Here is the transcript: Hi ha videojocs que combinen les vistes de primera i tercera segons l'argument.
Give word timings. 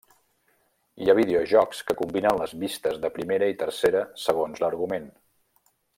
Hi 1.03 1.09
ha 1.11 1.15
videojocs 1.19 1.83
que 1.89 1.95
combinen 1.99 2.39
les 2.43 2.55
vistes 2.63 2.99
de 3.05 3.11
primera 3.19 3.53
i 3.53 3.59
tercera 3.63 4.03
segons 4.23 4.63
l'argument. 4.65 5.07